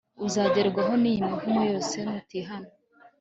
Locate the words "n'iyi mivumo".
1.01-1.61